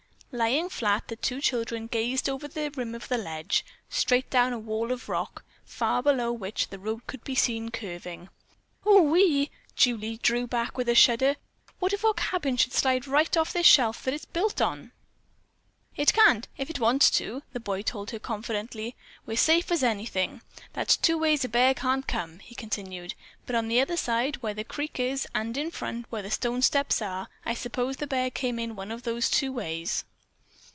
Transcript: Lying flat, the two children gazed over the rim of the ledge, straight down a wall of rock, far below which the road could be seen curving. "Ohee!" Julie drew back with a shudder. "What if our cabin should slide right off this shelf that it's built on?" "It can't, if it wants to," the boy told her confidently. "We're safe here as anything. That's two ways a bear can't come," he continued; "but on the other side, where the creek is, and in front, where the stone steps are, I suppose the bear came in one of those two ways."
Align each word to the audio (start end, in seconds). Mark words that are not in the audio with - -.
Lying 0.33 0.69
flat, 0.69 1.09
the 1.09 1.17
two 1.17 1.41
children 1.41 1.87
gazed 1.87 2.29
over 2.29 2.47
the 2.47 2.71
rim 2.77 2.95
of 2.95 3.09
the 3.09 3.17
ledge, 3.17 3.65
straight 3.89 4.29
down 4.29 4.53
a 4.53 4.57
wall 4.59 4.93
of 4.93 5.09
rock, 5.09 5.43
far 5.65 6.01
below 6.01 6.31
which 6.31 6.69
the 6.69 6.79
road 6.79 7.05
could 7.05 7.21
be 7.25 7.35
seen 7.35 7.69
curving. 7.69 8.29
"Ohee!" 8.85 9.49
Julie 9.75 10.21
drew 10.23 10.47
back 10.47 10.77
with 10.77 10.87
a 10.87 10.95
shudder. 10.95 11.35
"What 11.79 11.91
if 11.91 12.05
our 12.05 12.13
cabin 12.13 12.55
should 12.55 12.71
slide 12.71 13.07
right 13.07 13.35
off 13.35 13.51
this 13.51 13.65
shelf 13.65 14.03
that 14.05 14.13
it's 14.13 14.23
built 14.23 14.61
on?" 14.61 14.93
"It 15.97 16.13
can't, 16.13 16.47
if 16.57 16.69
it 16.69 16.79
wants 16.79 17.09
to," 17.09 17.41
the 17.51 17.59
boy 17.59 17.81
told 17.81 18.11
her 18.11 18.19
confidently. 18.19 18.95
"We're 19.25 19.35
safe 19.35 19.67
here 19.67 19.73
as 19.73 19.83
anything. 19.83 20.43
That's 20.71 20.95
two 20.95 21.17
ways 21.17 21.43
a 21.43 21.49
bear 21.49 21.73
can't 21.73 22.07
come," 22.07 22.39
he 22.39 22.55
continued; 22.55 23.15
"but 23.45 23.53
on 23.57 23.67
the 23.67 23.81
other 23.81 23.97
side, 23.97 24.37
where 24.37 24.53
the 24.53 24.63
creek 24.63 24.97
is, 24.97 25.27
and 25.35 25.57
in 25.57 25.71
front, 25.71 26.05
where 26.09 26.21
the 26.21 26.31
stone 26.31 26.61
steps 26.61 27.01
are, 27.01 27.27
I 27.45 27.53
suppose 27.53 27.97
the 27.97 28.07
bear 28.07 28.31
came 28.31 28.59
in 28.59 28.77
one 28.77 28.91
of 28.91 29.03
those 29.03 29.29
two 29.29 29.51
ways." 29.51 30.05